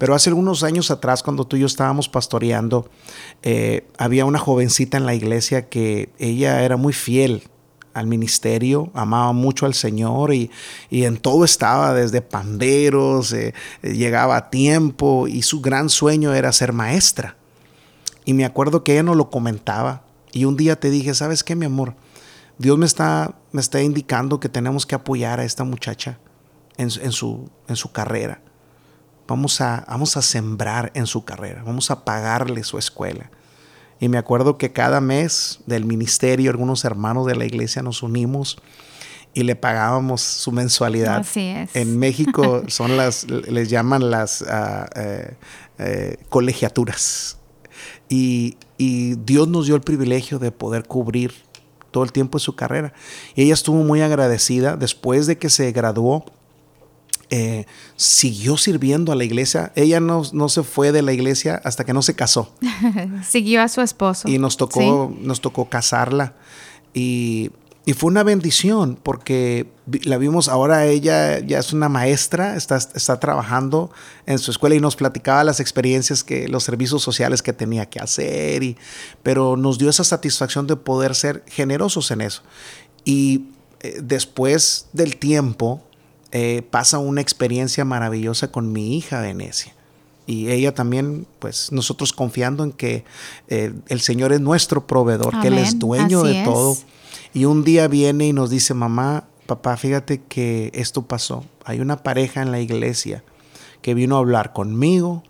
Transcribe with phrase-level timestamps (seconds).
[0.00, 2.88] Pero hace algunos años atrás, cuando tú y yo estábamos pastoreando,
[3.42, 7.42] eh, había una jovencita en la iglesia que ella era muy fiel
[7.92, 10.50] al ministerio, amaba mucho al Señor y,
[10.90, 13.52] en todo estaba, desde panderos, eh,
[13.82, 17.36] llegaba a tiempo y su gran sueño era ser maestra.
[18.24, 21.54] Y me acuerdo que ella nos lo comentaba y un día te dije, ¿sabes qué,
[21.54, 21.94] mi amor?
[22.56, 26.18] Dios me está, me está indicando que tenemos que apoyar a esta muchacha
[26.78, 28.40] en, su, en su carrera.
[29.30, 33.30] Vamos a, vamos a sembrar en su carrera, vamos a pagarle su escuela.
[34.00, 38.58] Y me acuerdo que cada mes del ministerio, algunos hermanos de la iglesia nos unimos
[39.32, 41.18] y le pagábamos su mensualidad.
[41.18, 41.76] Así es.
[41.76, 45.36] En México son las, les llaman las ah, eh,
[45.78, 47.38] eh, colegiaturas.
[48.08, 51.32] Y, y, Dios nos dio el privilegio de poder cubrir
[51.92, 52.92] todo el tiempo de su carrera.
[53.36, 56.24] Y ella estuvo muy agradecida después de que se graduó
[57.30, 59.72] eh, siguió sirviendo a la iglesia.
[59.76, 62.52] Ella no, no, se fue de la iglesia hasta que no se casó.
[63.28, 64.28] Siguió a su esposo.
[64.28, 66.34] Y nos tocó, nos tocó casarla.
[66.92, 67.52] Y,
[67.86, 69.68] y, fue una bendición porque
[70.02, 73.92] la vimos, ahora ella ya es una maestra, está, está trabajando
[74.26, 78.00] en su escuela y nos platicaba las experiencias que los servicios sociales que tenía que
[78.00, 78.64] hacer.
[78.64, 78.76] Y,
[79.22, 82.42] pero nos dio esa satisfacción de poder ser generosos en eso.
[83.04, 83.46] Y
[83.82, 85.84] eh, después del tiempo,
[86.32, 89.74] eh, pasa una experiencia maravillosa con mi hija Venecia.
[90.26, 93.04] Y ella también, pues nosotros confiando en que
[93.48, 96.76] eh, el Señor es nuestro proveedor, que Él es dueño de todo.
[97.34, 101.44] Y un día viene y nos dice, mamá, papá, fíjate que esto pasó.
[101.64, 103.24] Hay una pareja en la iglesia
[103.82, 105.24] que vino a hablar conmigo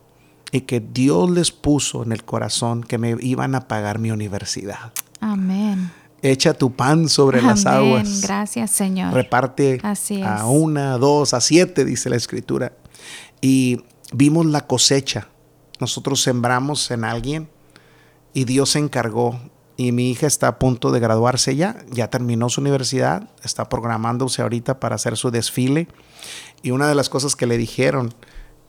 [0.53, 4.93] y que Dios les puso en el corazón que me iban a pagar mi universidad.
[5.21, 5.91] Amén.
[6.23, 8.21] Echa tu pan sobre las aguas.
[8.23, 9.15] Gracias, Señor.
[9.15, 9.81] Reparte
[10.25, 12.73] a una, dos, a siete, dice la escritura.
[13.41, 13.83] Y
[14.13, 15.29] vimos la cosecha.
[15.81, 17.49] Nosotros sembramos en alguien
[18.35, 19.41] y Dios se encargó.
[19.77, 24.43] Y mi hija está a punto de graduarse ya, ya terminó su universidad, está programándose
[24.43, 25.89] ahorita para hacer su desfile.
[26.63, 28.13] Y una de las cosas que le dijeron,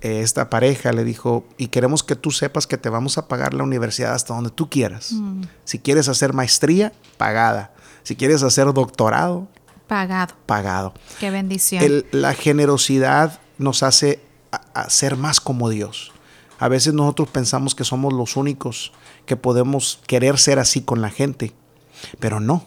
[0.02, 3.64] esta pareja le dijo, y queremos que tú sepas que te vamos a pagar la
[3.64, 5.14] universidad hasta donde tú quieras.
[5.14, 5.44] Mm.
[5.64, 7.74] Si quieres hacer maestría, pagada.
[8.04, 9.48] Si quieres hacer doctorado,
[9.88, 10.34] pagado.
[10.46, 10.94] Pagado.
[11.20, 12.06] Qué bendición.
[12.12, 14.22] la generosidad nos hace
[14.88, 16.12] ser más como Dios.
[16.58, 18.92] A veces nosotros pensamos que somos los únicos
[19.26, 21.54] que podemos querer ser así con la gente,
[22.20, 22.66] pero no.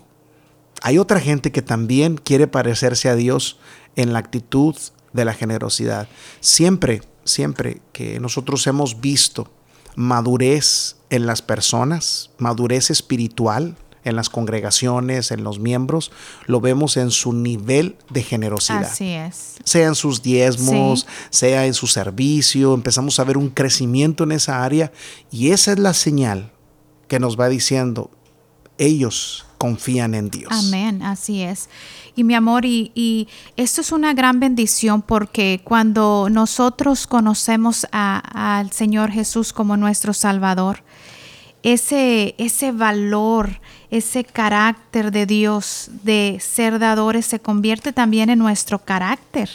[0.83, 3.59] Hay otra gente que también quiere parecerse a Dios
[3.97, 4.77] en la actitud
[5.13, 6.09] de la generosidad.
[6.41, 9.51] Siempre siempre que nosotros hemos visto
[9.97, 16.13] madurez en las personas, madurez espiritual en las congregaciones, en los miembros,
[16.47, 18.85] lo vemos en su nivel de generosidad.
[18.85, 19.55] Así es.
[19.65, 24.63] Sea en sus diezmos, sea en su servicio, empezamos a ver un crecimiento en esa
[24.63, 24.93] área
[25.31, 26.53] y esa es la señal
[27.09, 28.11] que nos va diciendo,
[28.77, 30.53] ellos confían en Dios.
[30.53, 31.71] Amén, así es.
[32.15, 39.11] Y mi amor, y, esto es una gran bendición porque cuando nosotros conocemos al Señor
[39.11, 40.83] Jesús como nuestro Salvador,
[41.63, 43.59] ese, ese valor,
[43.91, 49.49] ese carácter de Dios de ser dadores se convierte también en nuestro carácter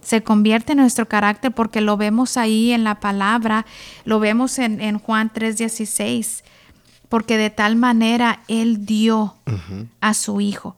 [0.00, 3.64] se convierte en nuestro carácter porque lo vemos ahí en la palabra,
[4.04, 6.44] lo vemos en, en Juan 3:16
[7.08, 9.36] porque de tal manera Él dio
[10.00, 10.76] a su Hijo.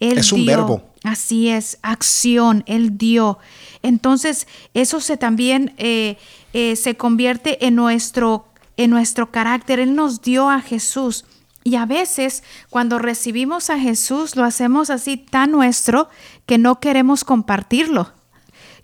[0.00, 0.82] Él es un verbo.
[1.04, 3.38] Así es, acción, Él dio.
[3.82, 6.16] Entonces, eso se también eh,
[6.52, 8.46] eh, se convierte en nuestro,
[8.76, 9.78] en nuestro carácter.
[9.78, 11.24] Él nos dio a Jesús.
[11.64, 16.08] Y a veces cuando recibimos a Jesús lo hacemos así tan nuestro
[16.46, 18.12] que no queremos compartirlo,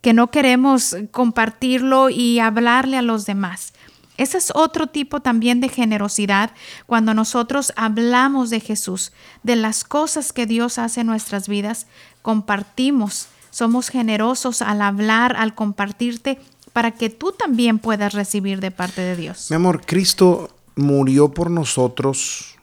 [0.03, 3.73] que no queremos compartirlo y hablarle a los demás.
[4.17, 6.53] Ese es otro tipo también de generosidad
[6.87, 11.87] cuando nosotros hablamos de Jesús, de las cosas que Dios hace en nuestras vidas,
[12.23, 16.39] compartimos, somos generosos al hablar, al compartirte,
[16.73, 19.49] para que tú también puedas recibir de parte de Dios.
[19.51, 22.57] Mi amor, Cristo murió por nosotros,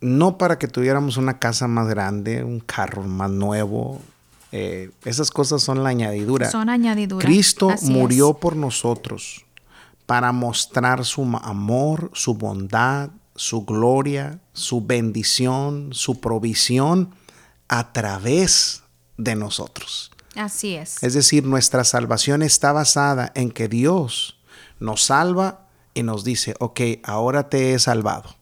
[0.00, 4.00] no para que tuviéramos una casa más grande, un carro más nuevo.
[4.52, 6.50] Eh, esas cosas son la añadidura.
[6.50, 7.24] Son añadidura.
[7.24, 9.44] Cristo murió por nosotros
[10.12, 17.14] para mostrar su amor, su bondad, su gloria, su bendición, su provisión
[17.66, 18.82] a través
[19.16, 20.10] de nosotros.
[20.36, 21.02] Así es.
[21.02, 24.38] Es decir, nuestra salvación está basada en que Dios
[24.80, 28.36] nos salva y nos dice, ok, ahora te he salvado,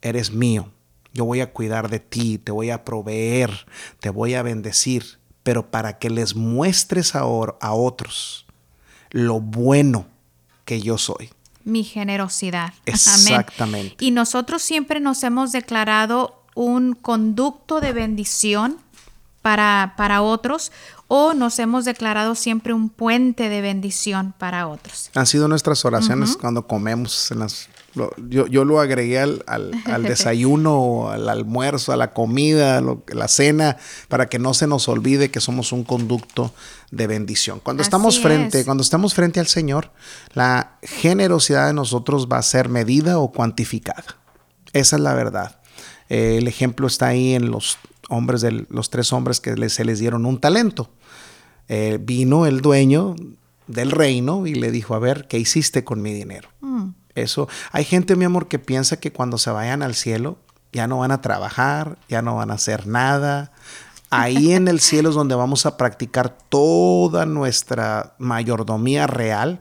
[0.00, 0.72] eres mío,
[1.12, 3.66] yo voy a cuidar de ti, te voy a proveer,
[4.00, 8.46] te voy a bendecir, pero para que les muestres ahora a otros
[9.10, 10.06] lo bueno
[10.68, 11.30] que yo soy.
[11.64, 12.74] Mi generosidad.
[12.84, 14.04] Exactamente.
[14.04, 18.76] Y nosotros siempre nos hemos declarado un conducto de bendición
[19.40, 20.70] para, para otros
[21.06, 25.10] o nos hemos declarado siempre un puente de bendición para otros.
[25.14, 27.70] Han sido nuestras oraciones cuando comemos en las
[28.28, 29.72] yo, yo, lo agregué al, al,
[30.02, 33.76] desayuno, al almuerzo, a la comida, a la cena,
[34.08, 36.52] para que no se nos olvide que somos un conducto
[36.90, 37.60] de bendición.
[37.60, 39.92] Cuando estamos frente, cuando estamos frente al Señor,
[40.34, 44.16] la generosidad de nosotros va a ser medida o cuantificada.
[44.72, 45.60] Esa es la verdad.
[46.08, 49.98] Eh, el ejemplo está ahí en los hombres de los tres hombres que se les
[49.98, 50.90] dieron un talento.
[51.68, 53.14] Eh, vino el dueño
[53.66, 56.48] del reino y le dijo, a ver, ¿qué hiciste con mi dinero?
[56.60, 56.90] Mm.
[57.14, 60.38] Eso, hay gente, mi amor, que piensa que cuando se vayan al cielo
[60.72, 63.52] ya no van a trabajar, ya no van a hacer nada.
[64.10, 69.58] Ahí en el cielo es donde vamos a practicar toda nuestra mayordomía real,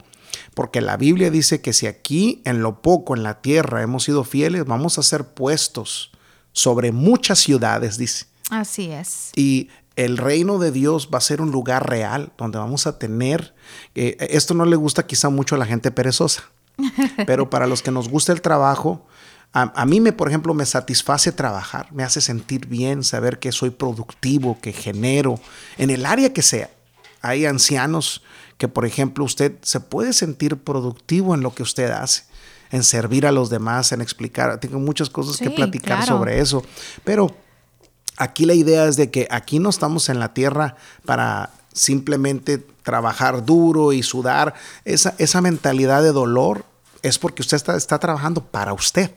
[0.54, 4.24] porque la Biblia dice que si aquí en lo poco en la tierra hemos sido
[4.24, 6.12] fieles, vamos a ser puestos
[6.54, 8.26] sobre muchas ciudades, dice.
[8.50, 9.32] Así es.
[9.36, 13.54] Y el reino de Dios va a ser un lugar real donde vamos a tener,
[13.96, 16.44] eh, esto no le gusta quizá mucho a la gente perezosa,
[17.26, 19.06] pero para los que nos gusta el trabajo,
[19.54, 23.72] a, mí, me, por ejemplo, me satisface trabajar, me hace sentir bien saber que soy
[23.72, 25.40] productivo, que genero,
[25.80, 26.70] en el área que sea.
[27.22, 28.22] Hay ancianos
[28.60, 32.24] que, por ejemplo, usted se puede sentir productivo en lo que usted hace,
[32.70, 34.60] en servir a los demás, en explicar.
[34.60, 36.64] Tengo muchas cosas que platicar sobre eso,
[37.04, 37.36] pero
[38.18, 43.44] aquí la idea es de que aquí no estamos en la tierra para simplemente trabajar
[43.44, 44.54] duro y sudar,
[44.86, 46.66] esa, esa mentalidad de dolor
[47.02, 49.12] es porque usted está, está trabajando para usted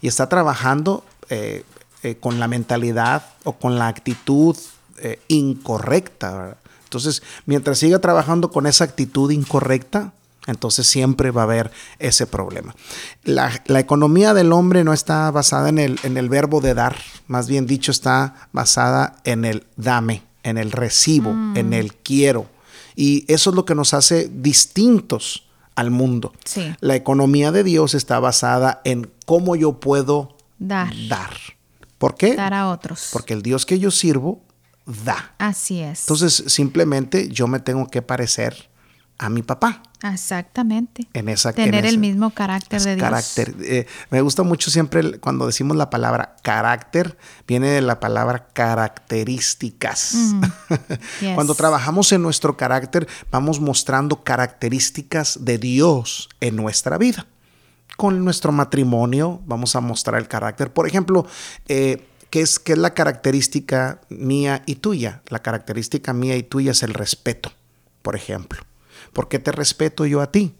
[0.00, 1.64] y está trabajando eh,
[2.02, 4.56] eh, con la mentalidad o con la actitud
[4.98, 6.56] eh, incorrecta.
[6.84, 10.12] Entonces, mientras siga trabajando con esa actitud incorrecta,
[10.46, 12.76] entonces siempre va a haber ese problema.
[13.24, 16.96] La, economía del hombre no está basada en el, en el verbo de dar,
[17.26, 21.56] más bien dicho, está basada en el dame en el recibo, mm.
[21.56, 22.46] en el quiero.
[22.94, 25.45] Y eso es lo que nos hace distintos
[25.76, 26.32] al mundo.
[26.80, 30.92] La economía de Dios está basada en cómo yo puedo dar.
[31.08, 31.36] dar.
[31.98, 32.34] ¿Por qué?
[32.34, 33.10] Dar a otros.
[33.12, 34.42] Porque el Dios que yo sirvo
[34.86, 35.34] da.
[35.38, 36.00] Así es.
[36.00, 38.70] Entonces, simplemente yo me tengo que parecer
[39.18, 39.82] a mi papá.
[40.02, 41.06] Exactamente.
[41.14, 43.04] En esa, Tener el mismo carácter de Dios.
[43.04, 43.54] Carácter.
[43.62, 47.16] Eh, me gusta mucho siempre cuando decimos la palabra carácter,
[47.46, 50.34] viene de la palabra características.
[51.34, 57.26] cuando trabajamos en nuestro carácter, vamos mostrando características de Dios en nuestra vida.
[57.96, 60.72] Con nuestro matrimonio vamos a mostrar el carácter.
[60.72, 61.26] Por ejemplo,
[61.68, 65.22] eh, ¿qué, es, ¿qué es la característica mía y tuya?
[65.28, 67.52] La característica mía y tuya es el respeto,
[68.02, 68.65] por ejemplo.
[69.16, 70.54] ¿Por qué te respeto yo a ti?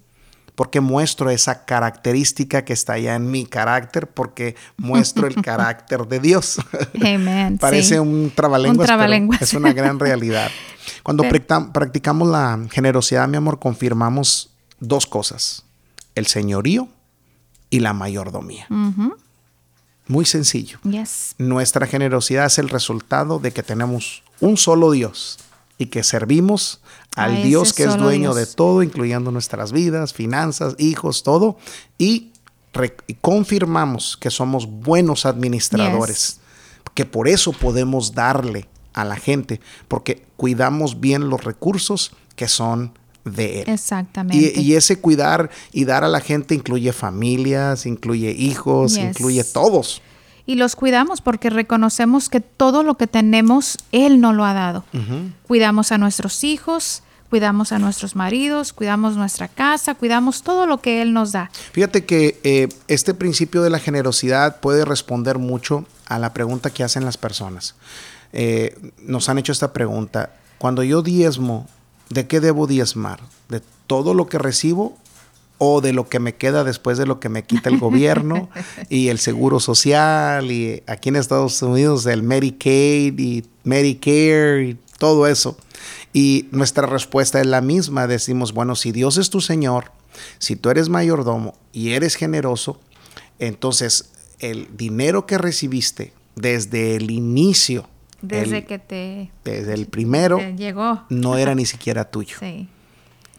[0.54, 6.20] Porque muestro esa característica que está ya en mi carácter, porque muestro el carácter de
[6.20, 6.56] Dios.
[6.94, 10.50] Amen, Parece un trabalenguas, pero es una gran realidad.
[11.02, 11.24] Cuando
[11.74, 14.48] practicamos la generosidad, mi amor, confirmamos
[14.80, 15.66] dos cosas:
[16.14, 16.88] el señorío
[17.68, 18.66] y la mayordomía.
[20.06, 20.78] Muy sencillo.
[21.36, 25.40] Nuestra generosidad es el resultado de que tenemos un solo Dios
[25.76, 26.80] y que servimos
[27.16, 31.56] al Dios que es dueño de todo, incluyendo nuestras vidas, finanzas, hijos, todo,
[31.98, 32.30] y,
[33.22, 36.40] confirmamos que somos buenos administradores,
[36.92, 42.92] que por eso podemos darle a la gente, porque cuidamos bien los recursos que son
[43.24, 43.70] de Él.
[43.70, 44.60] Exactamente.
[44.60, 50.02] Y, ese cuidar y dar a la gente incluye familias, incluye hijos, incluye todos
[50.46, 54.84] y los cuidamos porque reconocemos que todo lo que tenemos Él nos lo ha dado.
[55.46, 61.02] Cuidamos a nuestros hijos, cuidamos a nuestros maridos, cuidamos nuestra casa, cuidamos todo lo que
[61.02, 61.50] Él nos da.
[61.72, 66.84] Fíjate que eh, este principio de la generosidad puede responder mucho a la pregunta que
[66.84, 67.74] hacen las personas.
[68.32, 71.68] Eh, nos han hecho esta pregunta, cuando yo diezmo,
[72.10, 73.20] ¿de qué debo diezmar?
[73.48, 74.96] ¿De todo lo que recibo
[75.58, 78.50] o de lo que me queda después de lo que me quita el gobierno
[78.88, 85.26] y el seguro social y aquí en Estados Unidos el Medicaid y Medicare y todo
[85.26, 85.56] eso.
[86.16, 88.06] Y nuestra respuesta es la misma.
[88.06, 89.92] Decimos, bueno, si Dios es tu Señor,
[90.38, 92.80] si tú eres mayordomo y eres generoso,
[93.38, 97.86] entonces el dinero que recibiste desde el inicio,
[98.22, 99.30] desde que te...
[99.44, 101.04] Desde el primero, llegó.
[101.10, 102.38] no era ni siquiera tuyo.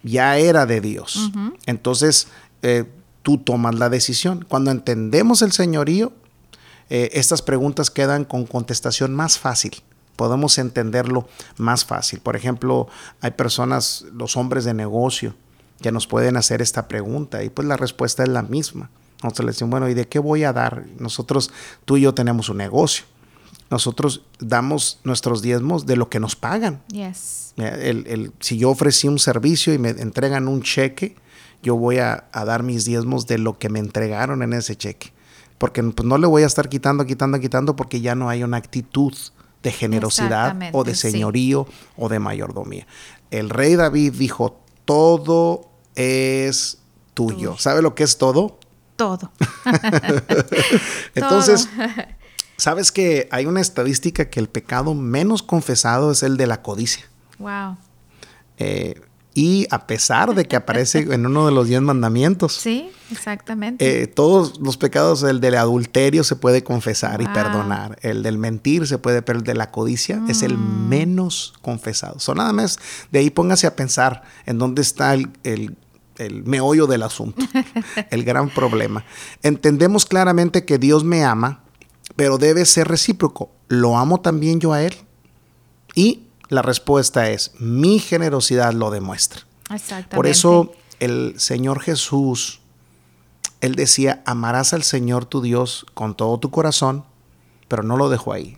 [0.04, 1.32] Ya era de Dios.
[1.66, 2.28] Entonces,
[2.62, 2.84] eh,
[3.24, 4.46] tú tomas la decisión.
[4.48, 6.14] Cuando entendemos el señorío,
[6.92, 9.82] eh, estas preguntas quedan con contestación más fácil
[10.18, 12.20] podemos entenderlo más fácil.
[12.20, 12.90] Por ejemplo,
[13.22, 15.34] hay personas, los hombres de negocio,
[15.82, 18.90] que nos pueden hacer esta pregunta y pues la respuesta es la misma.
[19.24, 20.86] Nosotros le decimos, bueno, ¿y de qué voy a dar?
[21.00, 21.52] Nosotros,
[21.86, 23.06] tú y yo tenemos un negocio.
[23.70, 26.82] Nosotros damos nuestros diezmos de lo que nos pagan.
[26.90, 27.54] Yes.
[27.58, 31.16] El, si yo ofrecí un servicio y me entregan un cheque,
[31.64, 35.12] yo voy a, dar mis diezmos de lo que me entregaron en ese cheque.
[35.58, 38.58] Porque pues, no le voy a estar quitando, quitando, quitando porque ya no hay una
[38.58, 39.14] actitud
[39.64, 42.88] de generosidad o de señorío o de mayordomía.
[43.32, 46.78] El rey David dijo, todo es
[47.14, 47.58] tuyo.
[47.58, 48.60] ¿Sabe lo que es todo?
[48.96, 49.32] Todo.
[51.16, 51.68] Entonces,
[52.58, 57.06] ¿sabes que hay una estadística que el pecado menos confesado es el de la codicia?
[57.40, 57.78] Wow.
[58.58, 59.02] Eh,
[59.38, 62.54] y a pesar de que aparece en uno de los diez mandamientos.
[62.54, 64.02] Sí, exactamente.
[64.02, 68.00] Eh, todos los pecados, el del adulterio se puede confesar y perdonar.
[68.02, 70.90] El del mentir se puede, pero el de la codicia es el mm.
[70.90, 72.20] menos confesado.
[72.20, 72.80] So, nada más
[73.12, 77.46] de ahí póngase a pensar en dónde está el, el meollo del asunto,
[78.10, 79.06] el gran problema.
[79.44, 81.62] Entendemos claramente que Dios me ama,
[82.16, 83.52] pero debe ser recíproco.
[83.68, 84.96] ¿Lo amo también yo a Él?
[85.94, 89.42] Y la respuesta es, mi generosidad lo demuestra.
[89.70, 90.16] Exactamente.
[90.16, 92.62] Por eso el Señor Jesús,
[93.62, 97.04] Él decía, amarás al Señor tu Dios con todo tu corazón,
[97.68, 98.58] pero no lo dejó ahí.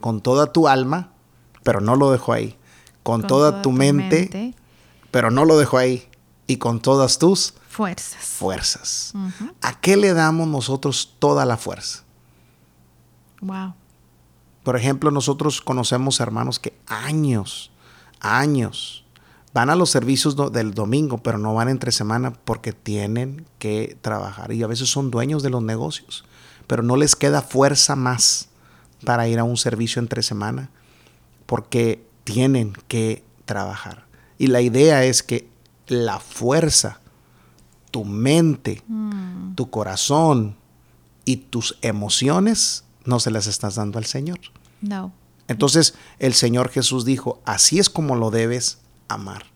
[0.00, 1.12] Con toda tu alma,
[1.62, 2.58] pero no lo dejó ahí.
[3.02, 4.54] Con, toda, tu, mente,
[5.10, 6.08] pero no lo dejó ahí.
[6.46, 8.24] Y con todas tus fuerzas.
[8.24, 9.12] Fuerzas.
[9.60, 12.02] ¿A qué le damos nosotros toda la fuerza?
[13.40, 13.74] Wow.
[14.62, 17.70] Por ejemplo, nosotros conocemos hermanos que años,
[18.20, 19.04] años,
[19.52, 24.52] van a los servicios del domingo, pero no van entre semana porque tienen que trabajar
[24.52, 26.24] y a veces son dueños de los negocios,
[26.66, 28.48] pero no les queda fuerza más
[29.04, 30.70] para ir a un servicio entre semana
[31.46, 34.06] porque tienen que trabajar.
[34.38, 35.48] Y la idea es que
[35.86, 37.00] la fuerza,
[37.90, 39.54] tu mente, mm.
[39.54, 40.56] tu corazón
[41.24, 44.40] y tus emociones no se las estás dando al Señor.
[44.80, 45.12] No.
[45.48, 48.78] Entonces el Señor Jesús dijo, así es como lo debes
[49.08, 49.46] amar.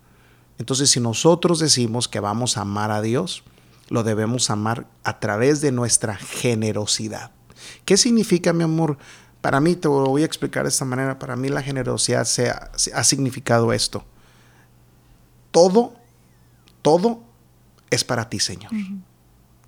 [0.58, 3.44] Entonces si nosotros decimos que vamos a amar a Dios,
[3.88, 7.30] lo debemos amar a través de nuestra generosidad.
[7.84, 8.98] ¿Qué significa, mi amor?
[9.40, 12.50] Para mí, te lo voy a explicar de esta manera, para mí la generosidad se
[12.50, 14.04] ha, significado esto.
[15.52, 15.94] Todo,
[16.82, 17.22] todo
[17.90, 18.72] es para ti, Señor.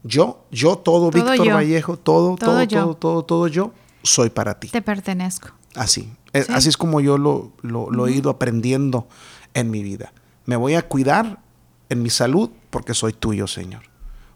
[0.03, 4.69] Yo, yo, todo, Víctor Vallejo, todo, todo, todo, todo, todo, yo, soy para ti.
[4.69, 5.49] Te pertenezco.
[5.75, 6.11] Así.
[6.33, 9.09] Así es como yo lo, he ido aprendiendo
[9.55, 10.13] en mi vida.
[10.45, 11.41] Me voy a cuidar
[11.89, 13.83] en mi salud porque soy tuyo, Señor.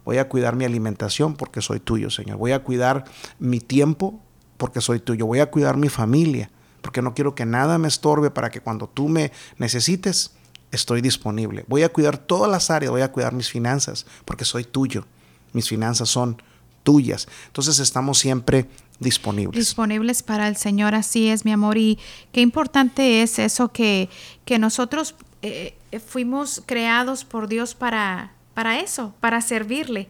[0.05, 2.39] Voy a cuidar mi alimentación porque soy tuyo, Señor.
[2.39, 3.05] Voy a cuidar
[3.39, 4.21] mi tiempo
[4.57, 5.27] porque soy tuyo.
[5.27, 6.51] Voy a cuidar mi familia
[6.81, 10.33] porque no quiero que nada me estorbe para que cuando tú me necesites,
[10.73, 11.65] estoy disponible.
[11.69, 15.07] Voy a cuidar todas las áreas, voy a cuidar mis finanzas porque soy tuyo
[15.53, 16.41] mis finanzas son
[16.83, 17.29] tuyas.
[17.47, 18.69] Entonces estamos siempre
[18.99, 19.59] disponibles.
[19.59, 21.79] Disponibles para el Señor, así es, mi amor.
[21.79, 21.99] Y
[22.33, 24.09] qué importante es eso que,
[24.45, 30.09] que nosotros eh, fuimos creados por Dios para, para eso, para servirle.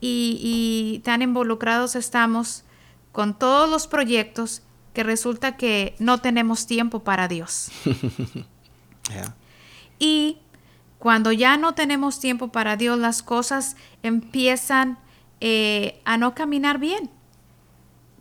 [0.00, 2.62] Y, y, tan involucrados estamos
[3.10, 4.62] con todos los proyectos
[4.94, 7.70] que resulta que no tenemos tiempo para Dios.
[10.00, 10.36] Y
[10.98, 14.98] cuando ya no tenemos tiempo para Dios, las cosas empiezan
[15.40, 17.10] eh, a no caminar bien.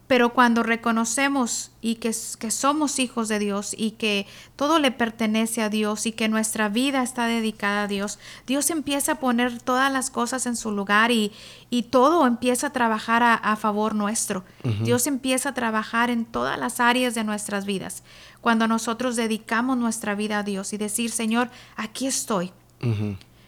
[0.06, 5.62] Pero cuando reconocemos y que, que, somos hijos de Dios y que todo le pertenece
[5.62, 9.92] a Dios y que nuestra vida está dedicada a Dios, Dios empieza a poner todas
[9.92, 11.34] las cosas en su lugar y,
[11.70, 14.46] y todo empieza a trabajar a, favor nuestro.
[14.82, 18.02] Dios empieza a trabajar en todas las áreas de nuestras vidas.
[18.40, 22.54] Cuando nosotros dedicamos nuestra vida a Dios y decir, Señor, aquí estoy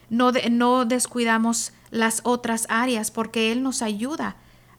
[0.10, 4.36] no, no descuidamos las otras áreas porque Él nos ayuda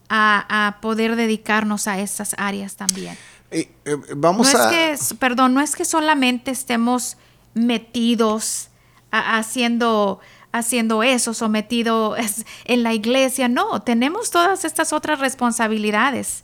[0.09, 3.17] a, poder dedicarnos a esas áreas también.
[3.49, 3.69] Eh,
[4.15, 7.17] vamos no Es que, perdón, no es que solamente estemos
[7.53, 8.69] metidos
[9.11, 10.19] haciendo
[10.53, 12.17] haciendo eso, sometidos
[12.65, 13.47] en la iglesia.
[13.47, 16.43] No, tenemos todas estas otras responsabilidades,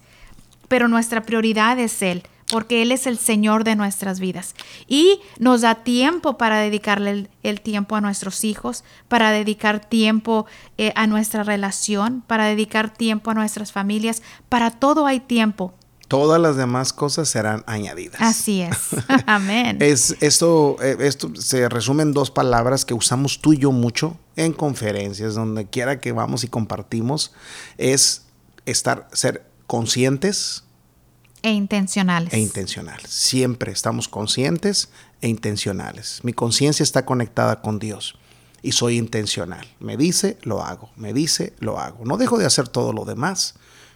[0.70, 4.56] pero nuestra prioridad es Él porque Él es el Señor de nuestras vidas.
[4.88, 10.46] Y nos da tiempo para dedicarle el, tiempo a nuestros hijos, para dedicar tiempo
[10.78, 14.22] eh, a nuestra relación, para dedicar tiempo a nuestras familias.
[14.50, 15.74] Para todo hay tiempo.
[16.08, 18.22] Todas las demás cosas serán añadidas.
[18.22, 18.78] Así es.
[19.26, 19.78] Amén.
[19.82, 24.18] es, esto, eh, esto se resume en dos palabras que usamos tú y yo mucho
[24.38, 27.34] en conferencias, donde quiera que vamos y compartimos,
[27.78, 28.24] es
[28.66, 30.64] estar, ser conscientes,
[31.44, 32.34] e intencionales.
[32.34, 33.10] E intencionales.
[33.10, 34.90] Siempre estamos conscientes
[35.22, 36.20] e intencionales.
[36.24, 38.16] Mi conciencia está conectada con Dios.
[38.64, 39.66] y soy intencional.
[39.80, 40.90] Me dice, lo hago.
[40.96, 42.04] Me dice, lo hago.
[42.06, 43.54] No dejo de hacer todo lo demás.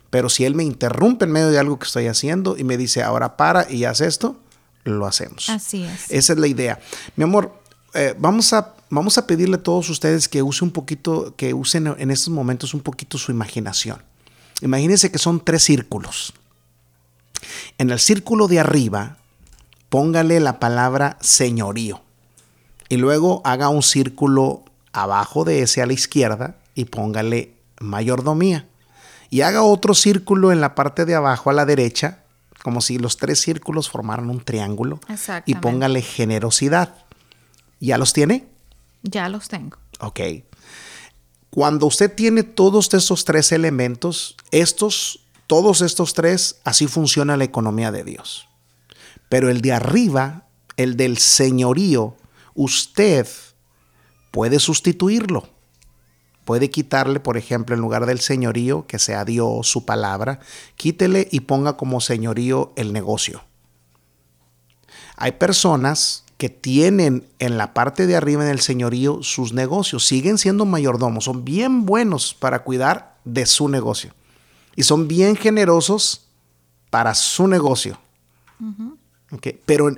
[0.09, 3.01] Pero si Él me interrumpe en medio de algo que estoy haciendo y me dice,
[3.01, 4.39] ahora para y haz esto,
[4.83, 5.49] lo hacemos.
[5.49, 6.09] Así es.
[6.09, 6.79] Esa es la idea.
[7.15, 7.59] Mi amor,
[7.93, 11.87] eh, vamos, a, vamos a pedirle a todos ustedes que usen un poquito, que usen
[11.97, 14.01] en estos momentos un poquito su imaginación.
[14.61, 16.33] Imagínense que son tres círculos.
[17.77, 19.17] En el círculo de arriba,
[19.89, 22.01] póngale la palabra señorío.
[22.89, 28.67] Y luego haga un círculo abajo de ese a la izquierda y póngale mayordomía.
[29.29, 32.19] Y haga otro círculo en la parte de abajo a la derecha,
[32.63, 34.99] como si los tres círculos formaran un triángulo.
[35.45, 36.95] Y póngale generosidad.
[37.79, 38.47] ¿Ya los tiene?
[39.03, 39.77] Ya los tengo.
[39.99, 40.19] Ok.
[41.49, 45.21] Cuando usted tiene todos estos tres elementos, estos,
[45.51, 48.47] todos estos tres, así funciona la economía de Dios.
[49.27, 50.45] Pero el de arriba,
[50.77, 52.15] el del señorío,
[52.53, 53.27] usted
[54.31, 55.49] puede sustituirlo.
[56.45, 60.39] Puede quitarle, por ejemplo, en lugar del señorío, que sea Dios, su palabra,
[60.77, 63.43] quítele y ponga como señorío el negocio.
[65.17, 70.63] Hay personas que tienen en la parte de arriba del señorío sus negocios, siguen siendo
[70.63, 74.13] mayordomos, son bien buenos para cuidar de su negocio
[74.75, 76.25] y son bien generosos
[76.89, 77.97] para su negocio.
[79.65, 79.91] Pero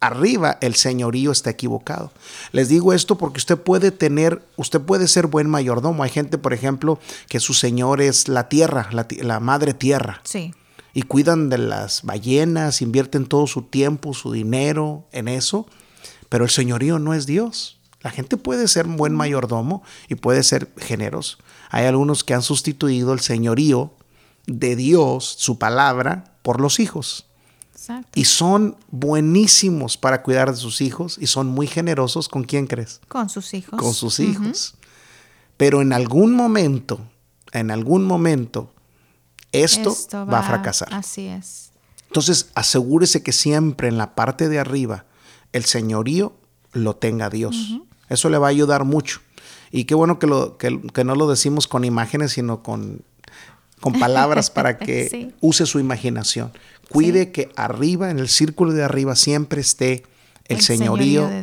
[0.00, 2.12] arriba el señorío está equivocado.
[2.52, 6.02] Les digo esto porque usted puede tener, usted puede ser buen mayordomo.
[6.02, 10.20] Hay gente, por ejemplo, que su señor es la tierra, la, madre tierra.
[10.24, 10.54] Sí.
[10.94, 15.66] Y cuidan de las ballenas, invierten todo su tiempo, su dinero en eso.
[16.28, 17.78] Pero el señorío no es Dios.
[18.00, 21.38] La gente puede ser un buen mayordomo y puede ser generoso.
[21.70, 23.92] Hay algunos que han sustituido el señorío
[24.48, 27.26] de Dios, su palabra, por los hijos.
[28.14, 32.28] Y son buenísimos para cuidar de sus hijos y son muy generosos.
[32.28, 33.00] ¿Con quién crees?
[33.08, 33.78] Con sus hijos.
[33.78, 34.74] Con sus hijos.
[35.56, 37.00] Pero en algún momento,
[37.52, 38.72] en algún momento,
[39.52, 39.96] esto,
[40.26, 40.92] va, a fracasar.
[40.92, 41.70] Así es.
[42.08, 45.06] Entonces, asegúrese que siempre en la parte de arriba
[45.52, 46.34] el señorío
[46.72, 47.78] lo tenga Dios.
[48.08, 49.20] Eso le va a ayudar mucho.
[49.70, 53.02] Y qué bueno que, lo, que, no lo decimos con imágenes, sino con,
[53.80, 56.52] con palabras para que use su imaginación.
[56.88, 60.04] Cuide que arriba, en el círculo de arriba, siempre esté
[60.46, 61.42] el, señorío, de,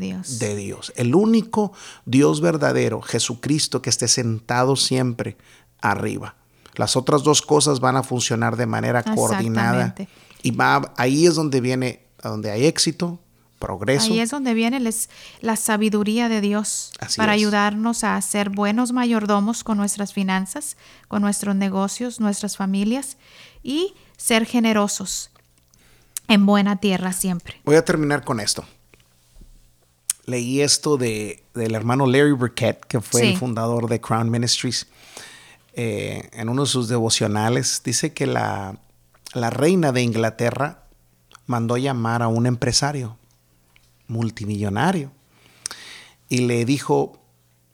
[0.56, 0.94] Dios.
[0.96, 1.72] El único
[2.06, 5.38] Dios verdadero, Jesucristo, que esté sentado siempre
[5.82, 6.36] arriba.
[6.76, 9.96] Las otras dos cosas van a funcionar de manera coordinada.
[10.42, 13.20] Y va, ahí es donde viene, donde hay éxito,
[13.66, 14.14] progreso.
[14.14, 14.80] Ahí es donde viene
[15.42, 21.56] la sabiduría de Dios para ayudarnos a ser buenos mayordomos con nuestras finanzas, con nuestros
[21.56, 23.18] negocios, nuestras familias
[23.64, 25.32] y ser generosos
[26.28, 27.60] en buena tierra siempre.
[27.66, 28.64] Voy a terminar con esto.
[30.26, 34.86] Leí esto de, del hermano Larry Burkett, que fue el fundador de Crown Ministries.
[35.74, 38.78] Eh, en uno de sus devocionales dice que la,
[39.34, 40.84] la reina de Inglaterra
[41.48, 43.18] mandó llamar a un empresario
[44.08, 45.12] multimillonario
[46.30, 47.22] y le dijo,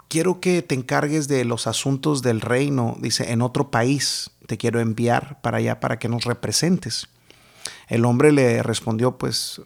[0.07, 4.79] quiero que te encargues de los asuntos del reino, dice, en otro país, te quiero
[4.79, 7.07] enviar para allá para que nos representes.
[7.87, 9.61] El hombre le respondió, pues,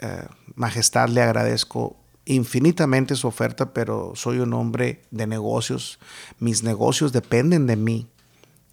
[0.00, 5.98] eh, Majestad, le agradezco infinitamente su oferta, pero soy un hombre de negocios.
[6.38, 8.08] Mis negocios dependen de mí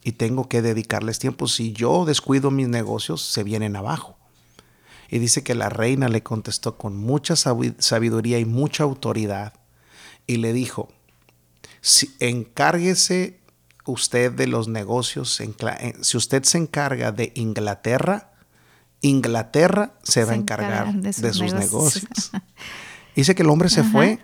[0.03, 1.47] y tengo que dedicarles tiempo.
[1.47, 4.17] Si yo descuido mis negocios, se vienen abajo.
[5.13, 9.53] Y dice que la reina le contestó con mucha sabiduría y mucha autoridad
[10.25, 10.91] y le dijo,
[11.81, 13.39] si, encárguese
[13.85, 15.39] usted de los negocios,
[16.01, 18.31] si usted se encarga de Inglaterra,
[19.01, 22.31] Inglaterra se, va a encargar de sus, negocios.
[23.15, 24.17] Dice que el hombre se fue,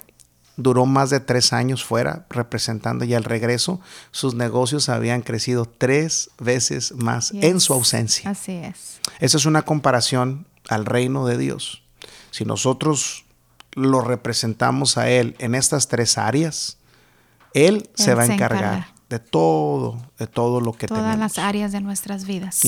[0.58, 6.32] duró más de tres años fuera representando y al regreso sus negocios habían crecido tres
[6.40, 8.32] veces más en su ausencia.
[8.32, 9.00] Así es.
[9.20, 11.84] Esa es una comparación al reino de Dios.
[12.32, 13.26] Si nosotros
[13.74, 16.78] lo representamos a Él en estas tres áreas,
[17.54, 21.20] Él, se va a encargar de todo, de todo lo que Todas tenemos.
[21.20, 22.62] las áreas de nuestras vidas.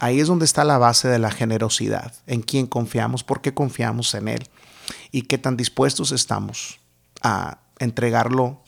[0.00, 4.12] Ahí es donde está la base de la generosidad, en quién confiamos, por qué confiamos
[4.14, 4.48] en Él
[5.12, 6.80] y qué tan dispuestos estamos
[7.22, 8.60] a entregarlo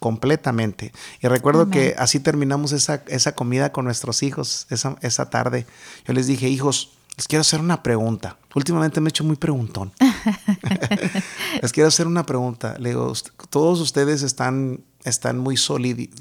[0.00, 0.92] completamente.
[1.22, 5.66] Y recuerdo que así terminamos esa, esa, comida con nuestros hijos esa, esa tarde.
[6.06, 8.38] Yo les dije, hijos, les quiero hacer una pregunta.
[8.54, 9.92] Últimamente me he hecho muy preguntón.
[11.62, 12.76] les quiero hacer una pregunta.
[12.78, 13.12] Le digo,
[13.50, 15.56] todos ustedes están están muy,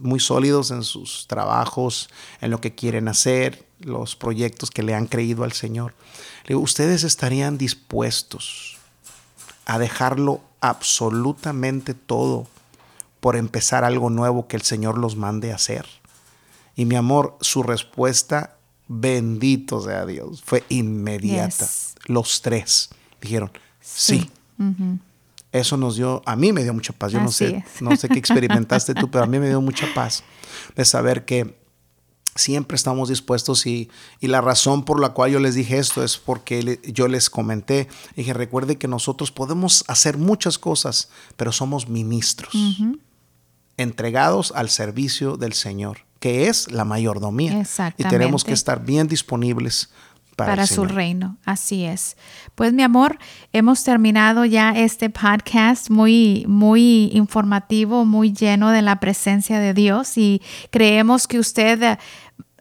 [0.02, 2.10] muy sólidos en sus trabajos,
[2.42, 5.94] en lo que quieren hacer, los proyectos que le han creído al Señor.
[6.50, 8.78] ¿Ustedes estarían dispuestos
[9.66, 12.48] a dejarlo absolutamente todo
[13.22, 15.86] por empezar algo nuevo que el Señor los mande a hacer?
[16.76, 21.68] Y mi amor, su respuesta, bendito sea Dios, fue inmediata.
[22.06, 22.90] Los tres
[23.22, 24.30] dijeron, sí.
[25.52, 27.12] Eso nos dio, a mí me dio mucha paz.
[27.12, 30.24] Yo no sé, no sé qué experimentaste tú, pero a mí me dio mucha paz
[30.76, 31.56] de saber que
[32.36, 33.90] siempre estamos dispuestos y,
[34.22, 38.34] la razón por la cual yo les dije esto es porque yo les comenté, dije,
[38.34, 42.54] recuerde que nosotros podemos hacer muchas cosas, pero somos ministros,
[43.78, 47.64] entregados al servicio del Señor, que es la mayordomía.
[47.98, 49.90] Y tenemos que estar bien disponibles
[50.38, 51.36] para, su reino.
[51.44, 52.16] Así es.
[52.56, 53.18] Pues mi amor,
[53.52, 60.18] hemos terminado ya este podcast muy, muy informativo, muy lleno de la presencia de Dios
[60.18, 62.00] y creemos que usted eh,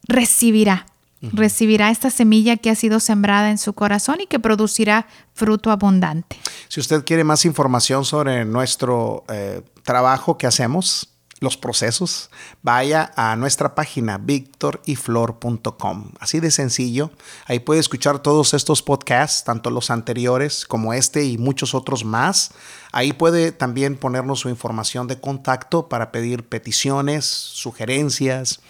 [0.09, 0.87] recibirá,
[1.20, 6.37] recibirá esta semilla que ha sido sembrada en su corazón y que producirá fruto abundante.
[6.66, 11.12] Si usted quiere más información sobre nuestro eh, trabajo que hacemos,
[11.42, 12.31] los procesos,
[12.62, 16.12] vaya a nuestra página victoryflor.com.
[16.18, 17.11] Así de sencillo.
[17.46, 22.52] Ahí puede escuchar todos estos podcasts, tanto los anteriores como este y muchos otros más.
[22.92, 28.61] Ahí puede también ponernos su información de contacto para pedir peticiones, sugerencias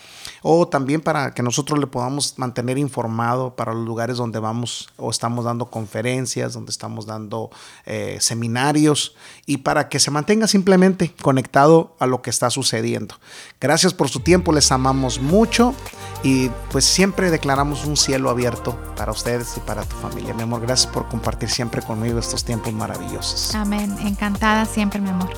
[0.43, 5.11] o también para que nosotros le podamos mantener informado para los lugares donde vamos o
[5.11, 7.51] estamos dando conferencias, donde estamos dando
[7.85, 13.17] eh, seminarios y para que se mantenga simplemente conectado a lo que está sucediendo.
[13.61, 15.75] Gracias por su tiempo, les amamos mucho
[16.23, 20.35] y pues siempre declaramos un cielo abierto para ustedes y para tu familia.
[20.35, 23.55] Mi amor, gracias por compartir siempre conmigo estos tiempos maravillosos.
[23.55, 25.31] Amén, encantada siempre mi amor.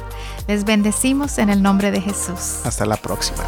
[0.47, 2.61] Les bendecimos en el nombre de Jesús.
[2.65, 3.45] Hasta la próxima.